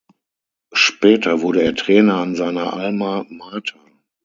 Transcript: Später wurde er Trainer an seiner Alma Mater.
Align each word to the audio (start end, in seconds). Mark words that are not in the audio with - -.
Später 0.73 1.41
wurde 1.43 1.61
er 1.61 1.75
Trainer 1.75 2.15
an 2.21 2.33
seiner 2.35 2.73
Alma 2.73 3.23
Mater. 3.29 3.77